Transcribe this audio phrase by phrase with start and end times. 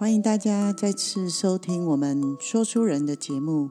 [0.00, 3.70] 欢迎大家再次收听我们说书人的节目。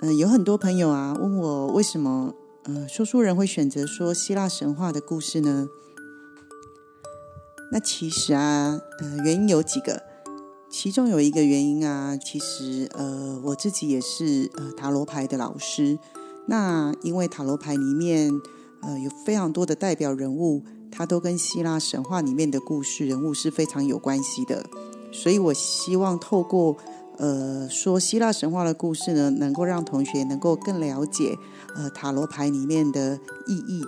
[0.00, 2.32] 嗯，有很多朋友啊问我为什么
[2.62, 5.68] 呃说书人会选择说希腊神话的故事呢？
[7.72, 10.02] 那其实啊，呃，原因有几个，
[10.70, 15.98] 其中有一个原因啊，其实呃我自己也是呃塔罗牌的老师。
[16.46, 18.32] 那因为塔罗牌里面
[18.80, 20.62] 呃有非常多的代表人物。
[20.96, 24.64] 它都跟希腊神话里面的故事人物是非常有关系的，
[25.10, 26.76] 所以我希望透过
[27.18, 31.36] 呃说希腊神话的故事呢，能够让同学能够更了解
[31.74, 33.82] 呃塔罗牌里面的意义。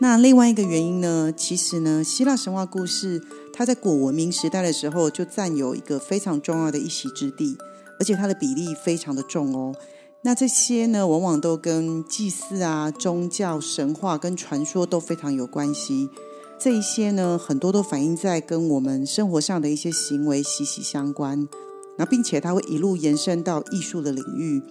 [0.00, 7.58] 那另外一个原因呢，其实呢，希腊神话故事它在古文明时代的时候就占有一个非常重要的一席之地，
[7.98, 9.74] 而且它的比例非常的重哦。
[10.22, 16.10] 那这些呢，往往都跟祭祀啊、宗教、神话跟传说都非常有关系。
[16.58, 21.48] 这一些呢，很多都反映在跟我们生活上的一些行为息息相关。
[21.96, 24.62] 那并且它会一路延伸到艺术的领域，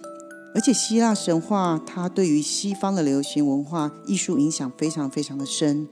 [0.54, 5.88] 而且希腊神话它对于西方的流行文化艺术影响非常非常的深。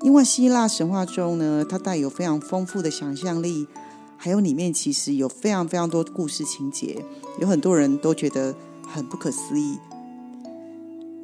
[0.00, 3.66] 因为希腊神话中呢，它带有非常丰富的想象力，
[4.16, 7.04] 还有里面其实有非常非常多故事情节，
[7.38, 8.54] 有很多人都觉得。
[8.94, 9.78] 很不可思议。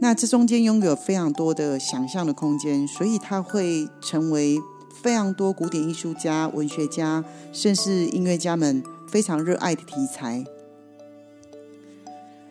[0.01, 4.59] 那这中间拥有非常多的想象的空间，所以它会成为
[5.03, 10.45] 非常多古典艺术家、文学家，甚至音乐家们非常热爱的题材。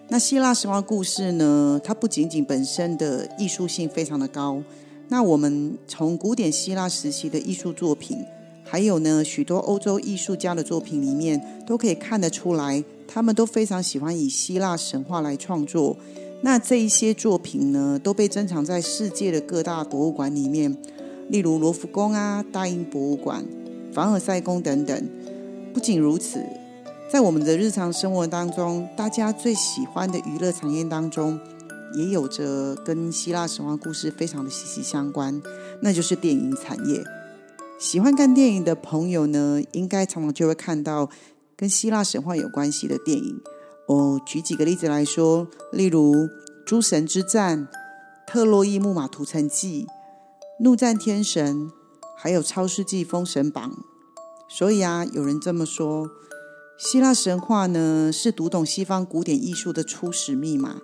[0.07, 1.81] 那希腊神话故事呢？
[1.83, 4.63] 它不仅仅本身的艺术性非常的高，
[5.09, 8.17] 那我们从古典希腊时期的艺术作品，
[8.63, 12.83] 还有呢许多欧洲艺术家的作品里面，都可以看得出来。
[13.11, 15.97] 他们都非常喜欢以希腊神话来创作，
[16.43, 20.77] 那这一些作品呢，都被珍藏在世界的各大博物馆里面，
[21.27, 23.43] 例如罗浮宫啊、大英博物馆、
[23.91, 25.09] 凡尔赛宫等等。
[25.73, 26.39] 不仅如此，
[27.11, 31.39] 在我们的日常生活当中，大家最喜欢的娱乐产业当中，
[31.95, 35.41] 也有着跟希腊神话故事非常的息息相关，
[35.81, 37.03] 那就是电影产业。
[37.79, 41.09] 喜欢看电影的朋友呢，应该常常就会看到。
[41.59, 43.41] 跟希腊神话有关系的电影，
[43.85, 46.15] 我举几个例子来说，例如
[46.65, 47.59] 《诸神之战》、
[48.25, 49.83] 《特洛伊木马屠城记》、
[50.63, 51.69] 《怒战天神》，
[52.15, 53.71] 还有《超世纪封神榜》。
[54.47, 56.09] 所以啊，有人这么说，
[56.77, 60.77] 希腊神话呢是读懂西方古典艺术的初始密码。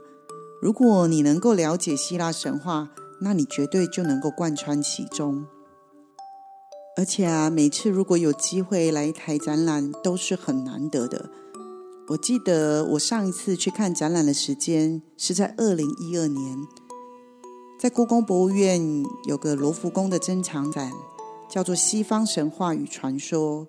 [0.61, 2.89] 如果你能够了解希腊神话，
[3.21, 5.45] 那你绝对就能够贯穿其中。
[6.97, 11.29] 而且啊，每次如果有机会来台展览，都是很难得的。
[12.07, 16.57] 我记得我上一次去看展览的时间是在二零一二年，
[17.77, 20.91] 在故宫博物院有个罗浮宫的珍藏展，
[21.49, 23.65] 叫做《西方神话与传说》。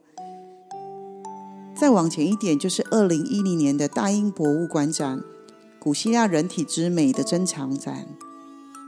[1.74, 5.18] 再往前一点，就是二零一零年的大英博物馆展
[5.80, 8.06] 《古希腊人体之美》的珍藏展。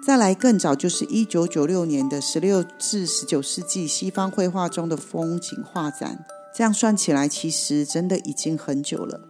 [0.07, 6.25] 再来更早，就是一九九六年的十六至十九世纪西方绘画中的风景画展。
[6.55, 9.21] 这样算起来，其实真的已经很久了。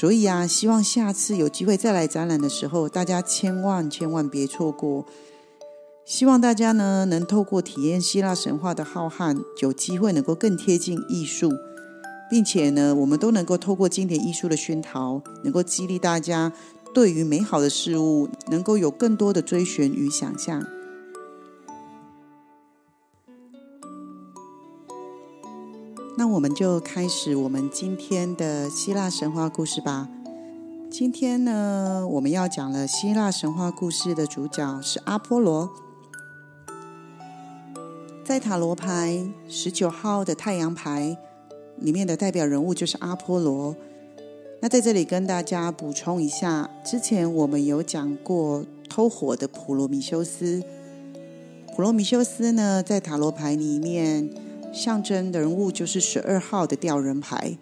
[0.00, 5.06] 所以啊，希望下次有机会再来展览的时候，大家千万千万别错过。
[6.04, 11.52] 希望大家呢，能透过体验希腊神话的浩瀚，有机会能够更贴近艺术，
[12.28, 16.52] 并且呢，我们都能够透过经典艺术的熏陶，能够激励大家。
[16.94, 20.62] 对于美好的事物，能够有更多的追寻与想象。
[26.18, 30.06] 那我们就开始我们今天的希腊神话故事吧。
[30.90, 35.70] 今天呢，我们要讲了希腊神话故事的主角是阿波罗。
[38.22, 41.16] 在塔罗牌十九号的太阳牌
[41.78, 43.74] 里面的代表人物就是阿波罗。
[44.64, 50.62] 那在这里跟大家补充一下，之前我们有讲过偷火的普罗米修斯。
[51.74, 54.30] 普罗米修斯呢，在塔罗牌里面
[54.72, 57.58] 象征人物就是十二号的吊人牌。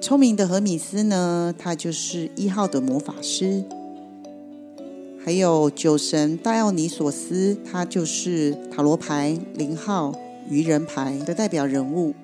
[0.00, 3.64] 聪明的荷米斯呢，他就是一号的魔法师。
[5.24, 10.14] 还有酒神戴奥尼索斯，他就是塔罗牌零号
[10.48, 12.14] 愚人牌的代表人物。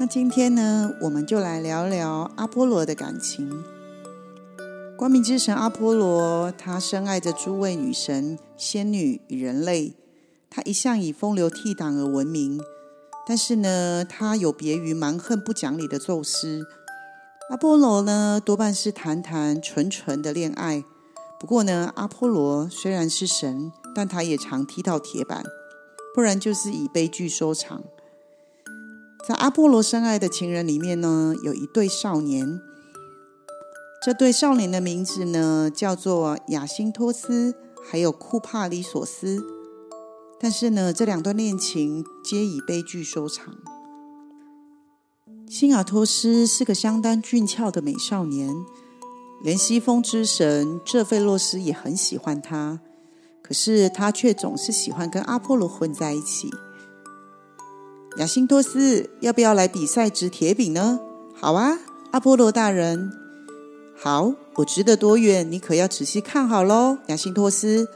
[0.00, 3.62] 那今天呢，我们就来聊聊阿波罗的感情。
[4.96, 9.92] 光明之神阿波罗，他深爱着诸位女神、仙女与人类。
[10.48, 12.58] 他一向以风流倜傥而闻名，
[13.26, 16.64] 但是呢，他有别于蛮横不讲理的宙斯。
[17.50, 20.82] 阿波罗呢，多半是谈谈纯纯的恋爱。
[21.38, 25.44] 不过呢，阿波罗虽然是神，但他也常踢到铁板，
[26.14, 27.82] 不然就是以悲剧收场。
[29.26, 32.60] 在阿波罗深爱的情人里面呢，有一对少年。
[34.02, 39.44] 这对少年的名字呢，叫做亚辛托斯，还有库帕里索斯。
[40.40, 43.54] 但是呢，这两段恋情皆以悲剧收场。
[45.50, 48.54] 辛雅托斯是个相当俊俏的美少年，
[49.42, 52.80] 连西风之神这费洛斯也很喜欢他。
[53.42, 56.48] 可是他却总是喜欢跟阿波罗混在一起。
[58.16, 60.98] 亚辛托斯，要不要来比赛掷铁饼呢？
[61.34, 61.78] 好啊，
[62.10, 63.12] 阿波罗大人。
[63.96, 66.98] 好，我掷得多远，你可要仔细看好喽。
[67.06, 67.88] 亚辛托斯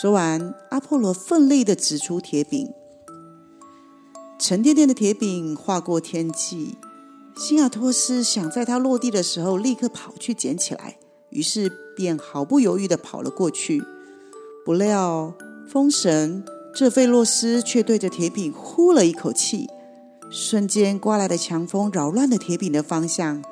[0.00, 2.72] 说完，阿波罗奋力的掷出铁饼，
[4.38, 6.76] 沉甸甸的铁饼划过天际。
[7.36, 10.96] 辛亚托斯想在它落地的时候立刻跑去捡起来，
[11.30, 13.82] 于是便毫不犹豫的跑了过去。
[14.64, 15.34] 不料
[15.68, 16.44] 风神
[16.78, 19.66] 这费洛斯却对着铁饼呼了一口气，
[20.30, 23.42] 瞬间刮来的强风扰乱了铁饼的方向，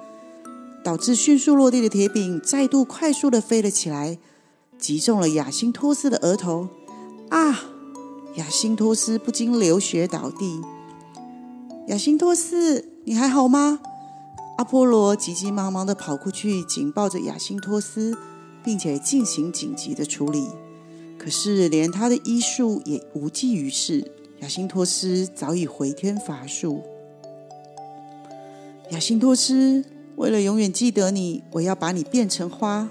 [0.85, 4.19] 导致迅速落地的铁饼再度快速的飞了起来，
[4.79, 6.69] 击中了亚辛托斯的额头。
[7.31, 7.65] 啊！
[8.35, 10.61] 亚辛托斯不禁流血倒地。
[11.87, 12.91] 亚辛托斯。
[13.07, 13.81] 你还好吗？
[14.59, 18.15] 阿波罗急急忙忙的跑过去，紧抱着亚辛托斯，
[18.63, 20.47] 并且进行紧急的处理。
[21.25, 24.13] 可是，连他的医术也无济于事。
[24.41, 26.83] 亚辛托斯早已回天乏术。
[28.91, 29.83] 亚辛托斯，
[30.17, 32.91] 为了永远记得你，我要把你变成花。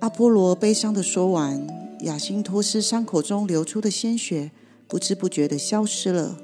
[0.00, 1.64] 阿波罗悲伤的说完，
[2.00, 4.50] 亚辛托斯伤口中流出的鲜血
[4.88, 6.36] 不知不觉的消失了。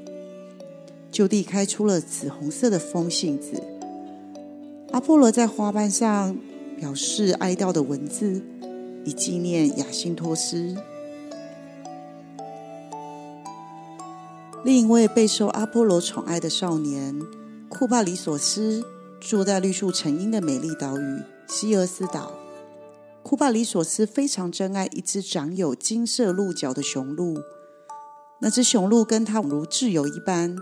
[1.11, 3.61] 就地开出了紫红色的风信子。
[4.93, 6.39] 阿波罗在花瓣上
[6.79, 8.41] 表示哀悼的文字，
[9.05, 10.77] 以纪念亚辛托斯。
[14.65, 17.21] 另一位备受阿波罗宠爱的少年
[17.69, 18.83] 库帕里索斯，
[19.21, 22.33] 住在绿树成荫的美丽岛屿希俄斯岛。
[23.23, 27.39] 库帕里索斯非常珍爱一只长有金色鹿角的雄鹿，
[28.41, 30.57] 那只雄鹿跟他如挚友一般。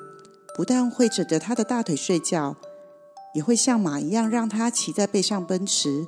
[0.54, 2.56] 不但会枕着他的大腿睡觉，
[3.34, 6.06] 也会像马一样让他骑在背上奔驰。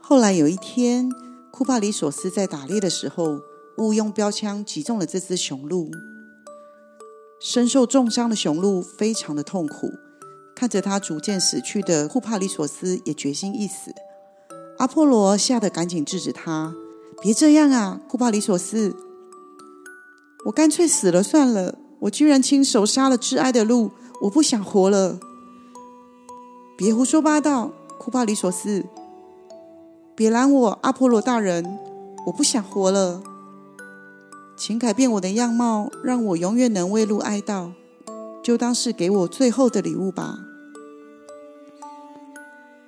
[0.00, 1.10] 后来有一天，
[1.56, 3.40] 库帕里索斯在打猎的时候，
[3.78, 5.88] 误用标枪击中了这只雄鹿。
[7.40, 9.92] 身受重伤的雄鹿非常的痛苦，
[10.56, 13.94] 看着它逐渐死去的库帕里索斯也决心一死。
[14.78, 16.74] 阿波罗吓得赶紧制止他
[17.22, 18.96] ：“别这样啊，库帕里索斯，
[20.46, 23.92] 我干脆死了算了。”我居然亲手杀了挚爱的鹿，
[24.22, 25.20] 我不想活了！
[26.76, 28.84] 别胡说八道，库帕里索斯！
[30.16, 31.78] 别拦我，阿波罗大人！
[32.26, 33.20] 我不想活了，
[34.56, 37.72] 请改变我的样貌，让我永远能为路哀悼，
[38.42, 40.38] 就当是给我最后的礼物吧。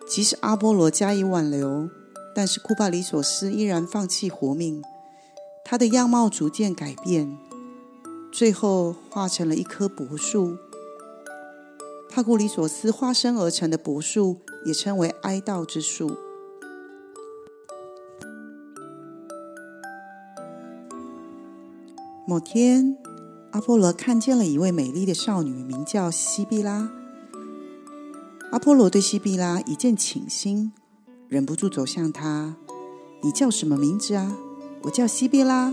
[0.08, 1.88] 即使阿波罗加以挽留，
[2.32, 4.80] 但是库帕里索斯依然放弃活命，
[5.64, 7.36] 他的样貌逐渐改变。
[8.32, 10.56] 最后化成了一棵柏树。
[12.08, 16.16] 帕古里索斯化身而成的柏树，也称为哀悼之树。
[22.28, 22.96] 某天，
[23.52, 26.90] 阿波罗看见了一位美丽的少女，名叫西比拉。
[28.50, 30.72] 阿波罗对西比拉一见倾心，
[31.28, 32.56] 忍不住走向她
[33.22, 34.36] ：“你叫什么名字啊
[34.82, 35.72] ？”“我叫西比拉。”“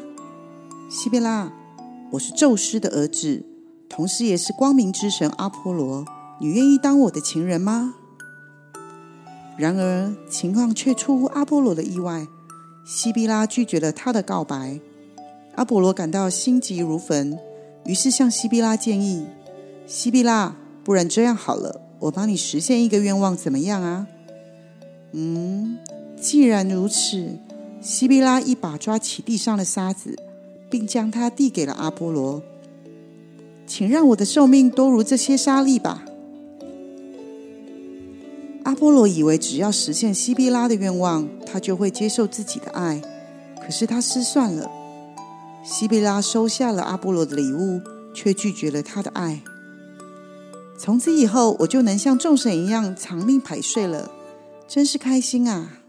[0.92, 1.52] 西比拉。”
[2.14, 3.44] 我是宙斯的儿子，
[3.90, 6.06] 同时也是光明之神阿波罗。
[6.40, 7.96] 你愿意当我的情人吗？
[9.58, 12.28] 然而情况却出乎阿波罗的意外，
[12.86, 14.80] 西比拉拒绝了他的告白。
[15.56, 17.38] 阿波罗感到心急如焚，
[17.86, 19.26] 于是向西比拉建议
[19.88, 24.08] ：“西比拉，不然这样好了，我帮你实现一个愿望，怎么样啊？”
[25.14, 25.78] 嗯，
[26.20, 27.38] 既然如此，
[27.82, 30.18] 西比拉一把抓起地上的沙子。
[30.74, 32.42] 并将它递给了阿波罗，
[33.68, 36.04] 请让我的寿命多如这些沙粒吧。
[38.64, 43.00] 阿波罗以为只要实现西比拉的愿望，他就会接受自己的爱。
[43.64, 44.68] 可是他失算了，
[45.64, 47.82] 西比拉收下了阿波罗的礼物，
[48.14, 49.42] 却拒绝了他的爱。
[50.78, 54.12] 从此以后，我就能像众神一样长命百岁了，
[54.68, 55.80] 真是开心啊！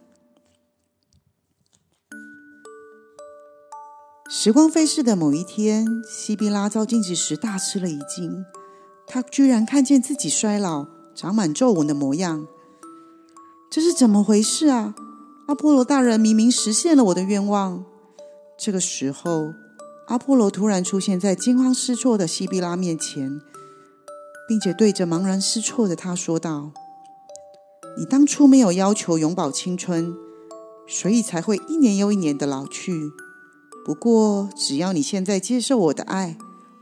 [4.30, 8.44] 时光飞逝的某一天，西比拉照镜子时大吃了一惊，
[9.06, 12.46] 他居然看见自己衰老、长满皱纹的模样。
[13.70, 14.94] 这是怎么回事啊？
[15.48, 17.84] 阿波罗大人明明实现了我的愿望。
[18.56, 19.52] 这个时候，
[20.06, 23.40] 阿波罗突然出现在惊慌失措的西比拉面前，
[24.46, 26.72] 并且对着茫然失措的他说道
[27.96, 30.14] ：“你当初没有要求永葆青春，
[30.86, 33.10] 所以才会一年又一年的老去。
[33.84, 36.36] 不过，只要你现在接受我的爱，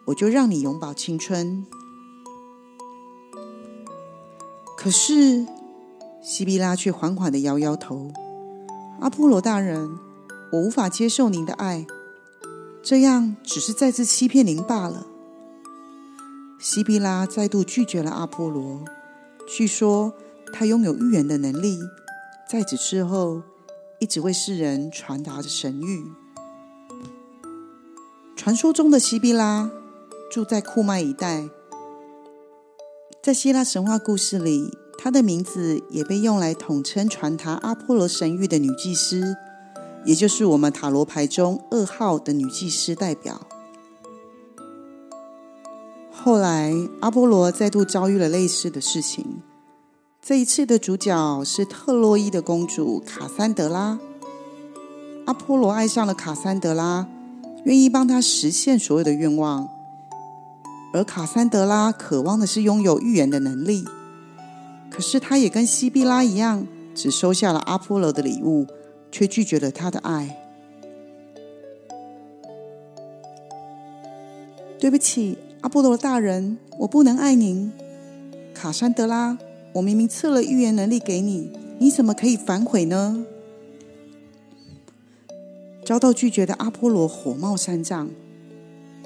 [0.06, 1.64] 我就让你永葆青春。
[4.76, 5.46] 可是。”
[6.24, 8.12] 西比拉却缓缓的摇摇头
[9.02, 9.98] ：“阿波罗大人，
[10.52, 11.84] 我无法接受您的爱，
[12.82, 15.06] 这样只是再次欺骗您罢了。”
[16.60, 18.84] 西比拉再度拒绝了阿波罗。
[19.48, 20.12] 据说
[20.52, 21.78] 他拥有预言的能力，
[22.48, 23.42] 在此之后
[23.98, 26.04] 一直为世人传达着神谕。
[28.36, 29.70] 传说中的西比拉
[30.30, 31.48] 住在库麦一带，
[33.22, 34.76] 在希腊神话故事里。
[34.98, 39.36] 她的名字也被用来统称传达阿波罗神谕的女祭司，
[40.04, 43.40] 也就是我们塔罗牌中二号的女祭司代表。
[46.10, 49.42] 后来，阿波罗再度遭遇了类似的事情。
[50.20, 53.98] 这一次的主角是特洛伊的公主卡珊德拉。
[55.26, 57.08] 阿波罗爱上了卡珊德拉，
[57.64, 59.68] 愿意帮她实现所有的愿望，
[60.92, 63.84] 而卡珊德拉渴望的是拥有预言的能力。
[64.90, 68.66] 可是，他也跟西比拉一样，只收下了阿波罗的礼物，
[69.12, 70.38] 却拒绝了他的爱。
[74.80, 77.70] 对不起，阿波罗大人，我不能爱您。
[78.52, 79.38] 卡珊德拉，
[79.74, 83.24] 我明明赐了预言能力给你，你怎么可以反悔呢？
[85.84, 88.08] 遭到拒绝的阿波罗火冒三丈，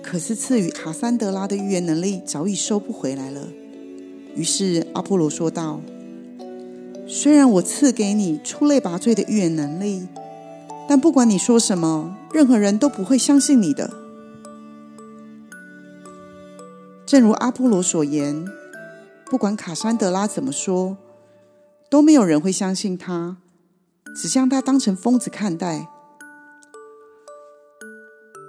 [0.02, 3.48] 可是赐予卡珊德拉的预言能力早已收不回来了。
[4.34, 5.80] 于是阿波罗说道
[7.08, 10.08] ：“虽然我赐给你出类拔萃的预言能力，
[10.88, 13.90] 但不管你说什么，任何人都不会相信你的。
[17.06, 18.44] 正如阿波罗所言，
[19.26, 20.96] 不管卡珊德拉怎么说，
[21.88, 23.36] 都没有人会相信他，
[24.16, 25.88] 只将他当成疯子看待。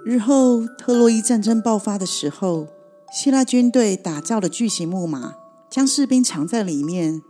[0.04, 2.66] 日后特洛伊战争爆发的时候，
[3.12, 5.34] 希腊军队打造了巨型木马。”
[5.70, 7.20] 将士兵藏在里面，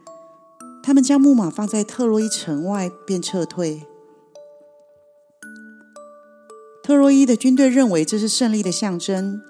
[0.82, 3.86] 他们将木马放在特洛伊城外，便撤退。
[6.82, 9.40] 特洛伊的军队认为这是胜利的象征，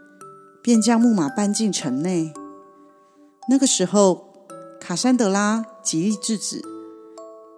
[0.62, 2.32] 便将木马搬进城内。
[3.49, 4.47] 那个时候，
[4.80, 6.61] 卡珊德拉极力制止，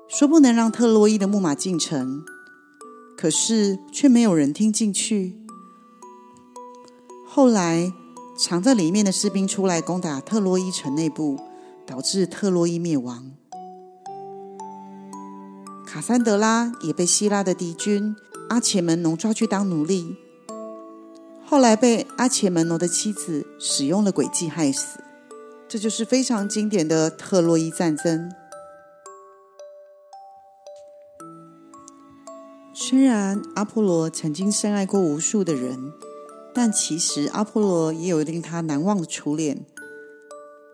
[0.09, 2.23] 说不能让特洛伊的木马进城，
[3.17, 5.37] 可是却没有人听进去。
[7.27, 7.93] 后来。
[8.39, 11.39] 藏在里面的士兵出来攻打特洛伊城内部，
[11.87, 13.33] 导致特洛伊灭亡。
[15.93, 18.15] 卡珊德拉也被希腊的敌军
[18.49, 20.17] 阿切门农抓去当奴隶，
[21.45, 25.01] 后来被阿切门农的妻子使用了诡计害死。
[25.69, 28.31] 这就是非常经典的特洛伊战争。
[32.73, 35.93] 虽然阿波罗曾经深爱过无数的人。
[36.53, 39.65] 但其实阿波罗也有令他难忘的初恋，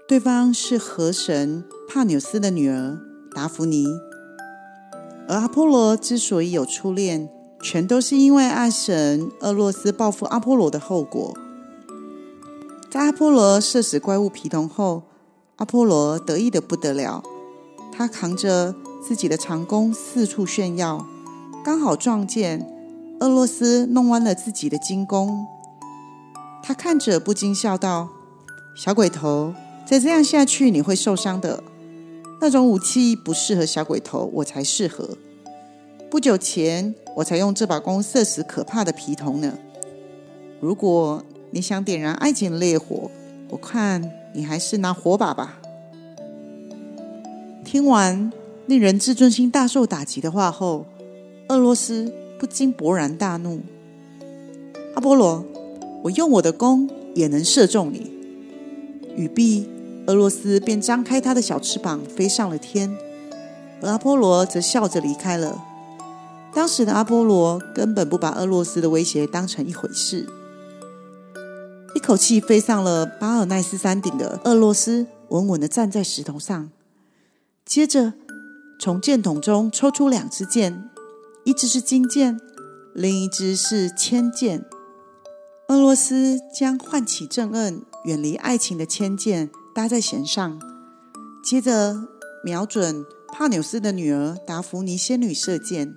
[0.09, 2.99] 对方是河神帕纽斯的女儿
[3.35, 3.87] 达芙妮。
[5.29, 7.29] 而阿波罗之所以有初恋，
[7.61, 11.37] 全都是因为爱神厄洛斯报复阿波罗的后果。
[12.91, 15.03] 在阿波罗射死怪物皮童后，
[15.57, 17.23] 阿波罗得意的不得了，
[17.93, 18.75] 他扛着
[19.07, 21.05] 自己的长弓四处炫耀，
[21.65, 22.65] 刚好撞见
[23.21, 25.47] 厄洛斯弄弯了自己的金弓。
[26.63, 28.09] 他看着不禁笑道
[28.77, 29.55] ：“小鬼头，
[29.85, 31.63] 再这样下去你会受伤的。
[32.41, 35.17] 那种武器不适合小鬼头，我才适合。
[36.11, 39.59] 不久前我才用这把弓射死可怕的皮童呢。
[40.61, 43.11] 如果你想点燃爱情的烈火，
[43.49, 45.61] 我看你还是拿火把吧。”
[47.65, 48.33] 听完
[48.67, 50.87] 令人自尊心大受打击的话后，
[51.49, 53.61] 俄罗斯不禁勃然大怒
[54.95, 55.45] ：“阿波罗！”
[56.05, 58.13] 我用我的弓也能射中你。
[59.17, 59.69] 语毕，
[60.07, 62.97] 俄罗斯便张开他的小翅膀飞上了天，
[63.83, 65.65] 而阿波罗则笑着离开了。
[66.55, 70.27] 当时的阿波罗根本不把俄罗斯的威胁当成一回事，
[71.95, 76.71] 一口气飞上了巴尔奈斯山顶的俄罗斯，稳稳的站在石头上。
[77.65, 78.13] 接着，
[78.79, 80.89] 从箭筒中抽出两支箭，
[81.45, 82.41] 一支是金箭，
[82.95, 84.65] 另一支是铅箭。
[85.69, 90.59] 俄罗斯将唤起正恩、远离爱情的铅箭搭在弦上，
[91.45, 92.09] 接着
[92.43, 95.95] 瞄准帕纽斯的女儿达芙妮仙女射箭。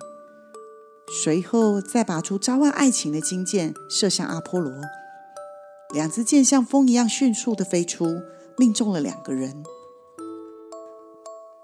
[1.24, 4.70] 随后再拔出召唤爱情的金箭，射向阿波罗。
[5.94, 8.20] 两支箭像风一样迅速的飞出，
[8.58, 9.64] 命中了两个人。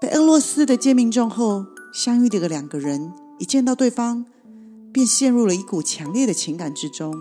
[0.01, 4.25] 被俄罗斯的箭命中后，相遇的两个人一见到对方，
[4.91, 7.13] 便陷入了一股强烈的情感之中。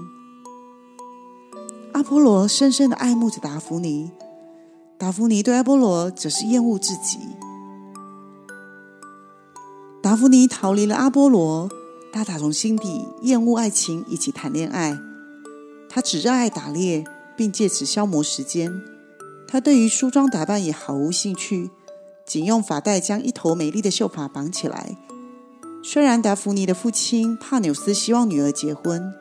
[1.93, 4.11] 阿波罗深深的爱慕着达芙妮，
[4.99, 7.19] 达芙妮对阿波罗则是厌恶至极。
[10.03, 11.69] 达芙妮逃离了阿波罗。
[12.12, 14.99] 他打从心底厌恶爱情，一起谈恋爱。
[15.87, 17.05] 他只热爱打猎，
[17.37, 18.73] 并借此消磨时间。
[19.47, 21.71] 他对于梳妆打扮也毫无兴趣，
[22.25, 24.97] 仅用发带将一头美丽的秀发绑起来。
[25.85, 29.12] 虽然达芙妮的父亲帕纽斯希望女儿结婚，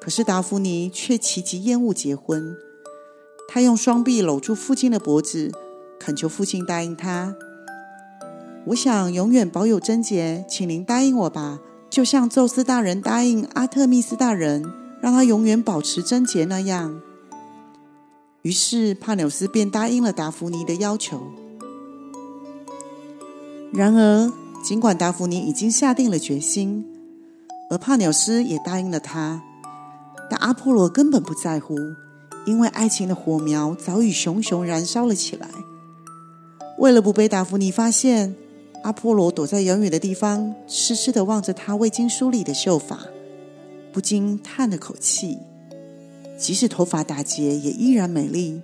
[0.00, 2.56] 可是达芙妮却极其厌恶结婚。
[3.52, 5.52] 他用双臂搂住父亲的脖子，
[6.00, 7.36] 恳求父亲答应他
[8.68, 14.64] ：“我想永远保有贞洁，请您答应我吧。”就像宙斯大人答应阿特密斯大人，
[15.02, 17.02] 让他永远保持贞洁那样，
[18.40, 21.20] 于是帕纽斯便答应了达芙妮的要求。
[23.70, 24.32] 然而，
[24.64, 26.86] 尽管达芙妮已经下定了决心，
[27.68, 29.42] 而帕纽斯也答应了他，
[30.30, 31.76] 但阿波罗根本不在乎，
[32.46, 35.48] 因为爱情的火苗早已熊熊燃烧了起来。
[36.78, 38.34] 为了不被达芙妮发现。
[38.82, 42.98] 阿波罗躲在遥远的地方，痴痴的望着她未经梳理的秀发，
[43.92, 45.38] 不禁叹了口气。
[46.36, 48.60] 即使头发打结，也依然美丽。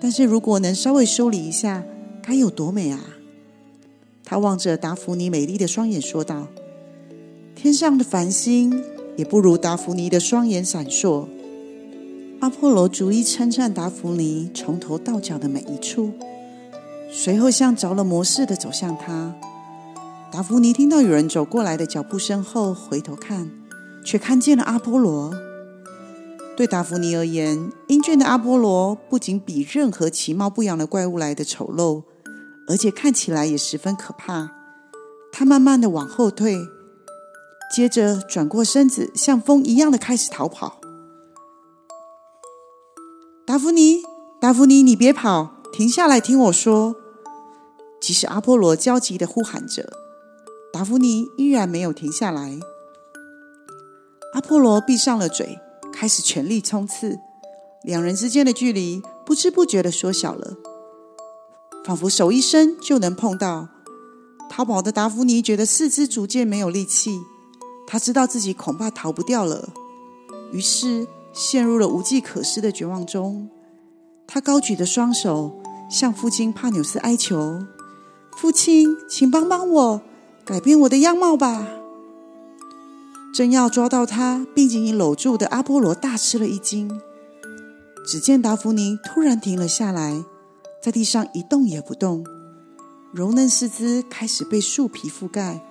[0.00, 1.82] 但是如果能稍微梳理一下，
[2.22, 3.00] 该有多美啊！
[4.24, 6.46] 他望着达芙妮美丽的双眼，说道
[7.56, 8.84] ：“天上的繁星
[9.16, 11.26] 也不如达芙妮的双眼闪烁。”
[12.40, 16.12] 阿波罗逐一称赞达芙妮从头到脚的每一处。
[17.12, 19.34] 随后，像着了魔似的走向他。
[20.32, 23.50] 达芙妮听到有人走过来的脚步声后，回头看，
[24.02, 25.34] 却看见了阿波罗。
[26.56, 32.04] 对达芙妮而言，英俊的阿波罗不仅比任何其貌不扬的怪物来的丑陋，
[32.68, 34.50] 而且看起来也十分可怕。
[35.30, 36.56] 他慢慢的往后退，
[37.74, 40.79] 接着转过身子，像风一样的开始逃跑。
[43.50, 44.04] 达芙妮，
[44.40, 45.56] 达芙妮，你别跑！
[45.72, 46.94] 停下来，听我说。
[48.00, 49.92] 即使阿波罗焦急的呼喊着，
[50.72, 52.60] 达芙妮依然没有停下来。
[54.34, 55.58] 阿波罗闭上了嘴，
[55.92, 57.18] 开始全力冲刺。
[57.82, 60.56] 两人之间的距离不知不觉的缩小了，
[61.84, 63.66] 仿佛手一伸就能碰到。
[64.48, 67.20] 逃跑的达芙妮觉得四肢逐渐没有力气，
[67.88, 69.70] 他知道自己恐怕逃不掉了，
[70.52, 73.48] 于是陷入了无计可施的绝望中。
[74.26, 77.66] 他高举着双手，向父亲帕纽斯哀求
[78.38, 80.02] ：“父亲，请帮帮我，
[80.44, 81.66] 改变我的样貌吧！”
[83.34, 87.00] 正要抓到他，并紧紧搂住的阿波罗大吃了一惊。
[88.06, 90.24] 只见达芙妮突然停了下来，
[90.82, 92.24] 在地上一动也不动，
[93.12, 95.64] 柔嫩四肢开始被树皮覆盖，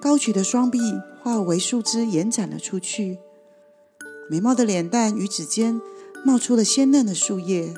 [0.00, 0.78] 高举的双臂
[1.22, 3.18] 化为树枝延展了出去，
[4.30, 5.80] 美貌的脸蛋与指尖。
[6.24, 7.72] 冒出了鲜嫩的树叶。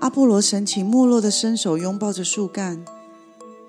[0.00, 2.84] 阿波罗神情没落的伸手拥抱着树干，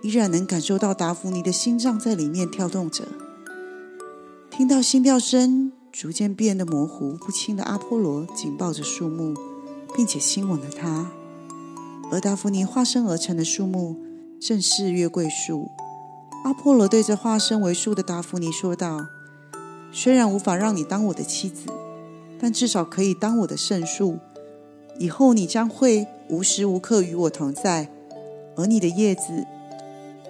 [0.02, 3.06] 依然能感受到达芙妮的心脏在里面跳动着。
[4.50, 9.34] 听到心跳声逐渐变得模糊不清的阿波罗紧抱着树木，
[9.96, 11.10] 并且亲吻了它。
[12.12, 13.96] 而达芙妮化身而成的树木
[14.42, 15.70] 正是月桂树。
[16.44, 19.08] 阿波罗对着化身为树的达芙妮说道。
[19.92, 21.66] 虽然无法让你当我的妻子，
[22.40, 24.18] 但至少可以当我的圣树。
[24.98, 27.90] 以后你将会无时无刻与我同在，
[28.56, 29.46] 而你的叶子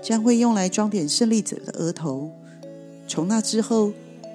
[0.01, 2.31] 将会用来装点胜利者的额头。
[3.07, 3.91] 从那之后，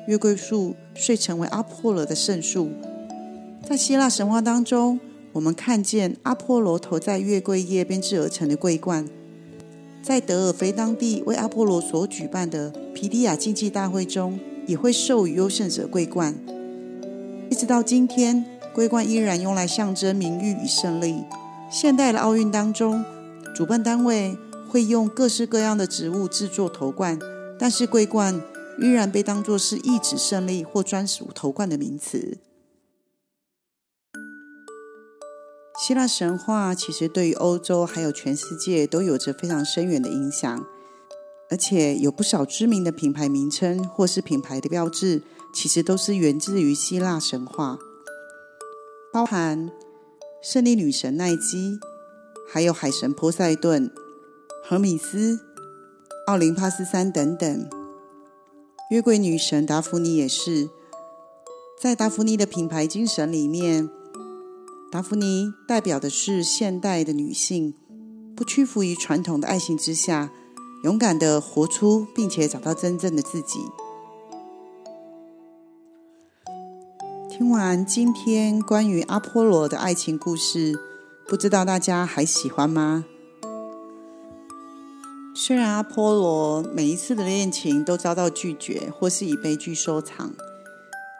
[0.07, 2.71] 月桂树遂成为阿波罗的圣树。
[3.69, 5.01] 在希腊神话当中，
[5.33, 9.09] 我们看见阿波罗头在月桂叶编织而成的桂冠。
[10.03, 14.39] 在德尔菲当地为阿波罗所举办的皮迪亚竞技大会中。
[14.67, 16.35] 也会授予优胜者桂冠，
[17.51, 21.25] 一直到今天，桂冠依然用来象征名誉与胜利。
[21.71, 23.05] 现代的奥运当中，
[23.55, 24.37] 主办单位
[24.69, 27.19] 会用各式各样的植物制作头冠，
[27.59, 28.43] 但是桂冠
[28.81, 32.39] 依然被当作是意指胜利或专属头冠的名词。
[35.79, 40.65] 希腊神话其实对于欧洲还有全世界都有着非常深远的影响，
[41.51, 45.23] 而且有不少知名的品牌名称或是品牌的标志，
[45.55, 47.79] 其实都是源自于希腊神话，
[49.13, 49.71] 包含
[50.43, 51.79] 胜利女神奈基，
[52.49, 53.91] 还有海神波塞顿、
[54.65, 55.41] 荷米斯、
[56.27, 57.71] 奥林帕斯山等等。
[58.91, 60.69] 约柜女神达芙妮也是，
[61.81, 63.89] 在达芙妮的品牌精神里面。
[64.93, 67.75] 达芙妮代表的是现代的女性，
[68.37, 70.33] 不屈服于传统的爱情之下，
[70.87, 73.59] 勇敢的活出，并且找到真正的自己。
[77.29, 80.79] 听完今天关于阿波罗的爱情故事，
[81.27, 83.05] 不知道大家还喜欢吗？
[85.35, 90.35] 虽然阿波罗每一次的恋情都遭到拒绝，或是以悲剧收场，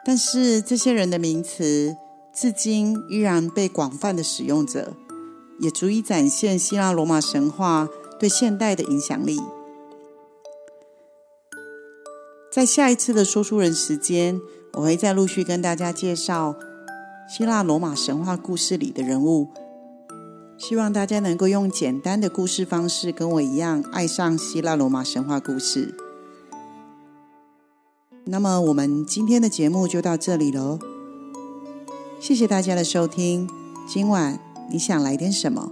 [0.05, 1.97] 但是这些人的名词。
[2.33, 4.93] 至今依然被广泛的使用着，
[5.59, 9.41] 也足以展现希腊罗马神话对现代的影响力。
[12.57, 14.41] 在下一次的说书人时间，
[14.73, 16.55] 我会再陆续跟大家介绍
[17.29, 19.49] 希腊罗马神话故事里的人物，
[20.57, 25.93] 希望大家能够用简单的故事方式跟我一样爱上希腊罗马神话故事。
[28.25, 30.79] 那么，我们今天的节目就到这里喽。
[32.19, 33.47] 谢谢大家的收听，
[33.87, 34.39] 今晚
[34.71, 35.71] 你想来点什么？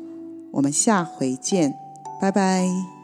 [0.52, 1.74] 我们下回见，
[2.22, 2.95] 拜拜。